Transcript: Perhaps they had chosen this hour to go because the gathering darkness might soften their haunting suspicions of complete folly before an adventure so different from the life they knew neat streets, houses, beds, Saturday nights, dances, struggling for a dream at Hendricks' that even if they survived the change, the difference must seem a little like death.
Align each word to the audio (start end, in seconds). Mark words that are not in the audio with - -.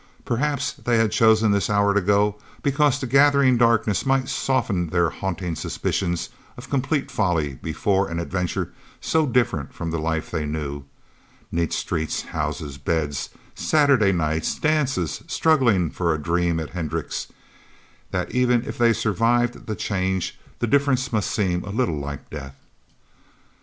Perhaps 0.25 0.71
they 0.83 0.97
had 0.97 1.11
chosen 1.11 1.51
this 1.51 1.69
hour 1.69 1.93
to 1.93 2.01
go 2.01 2.37
because 2.63 2.97
the 2.99 3.05
gathering 3.05 3.55
darkness 3.55 4.03
might 4.03 4.29
soften 4.29 4.87
their 4.87 5.11
haunting 5.11 5.55
suspicions 5.55 6.29
of 6.57 6.71
complete 6.71 7.11
folly 7.11 7.59
before 7.61 8.09
an 8.09 8.17
adventure 8.19 8.73
so 8.99 9.27
different 9.27 9.75
from 9.75 9.91
the 9.91 9.99
life 9.99 10.31
they 10.31 10.43
knew 10.43 10.85
neat 11.51 11.71
streets, 11.71 12.23
houses, 12.23 12.79
beds, 12.79 13.29
Saturday 13.53 14.11
nights, 14.11 14.57
dances, 14.57 15.21
struggling 15.27 15.91
for 15.91 16.11
a 16.11 16.17
dream 16.19 16.59
at 16.59 16.71
Hendricks' 16.71 17.27
that 18.09 18.31
even 18.31 18.63
if 18.65 18.79
they 18.79 18.93
survived 18.93 19.67
the 19.67 19.75
change, 19.75 20.39
the 20.57 20.65
difference 20.65 21.13
must 21.13 21.29
seem 21.29 21.63
a 21.63 21.69
little 21.69 21.99
like 21.99 22.27
death. 22.31 22.55